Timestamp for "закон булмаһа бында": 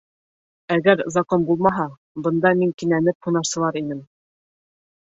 1.17-2.55